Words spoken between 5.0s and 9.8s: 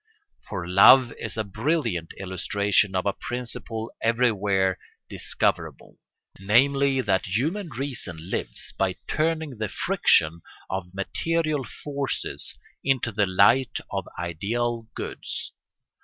discoverable: namely, that human reason lives by turning the